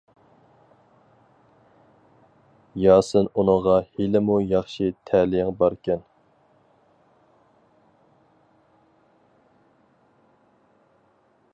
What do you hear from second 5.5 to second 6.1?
باركەن.